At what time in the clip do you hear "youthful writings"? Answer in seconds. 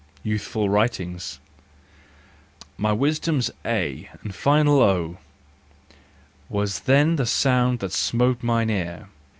0.23-1.39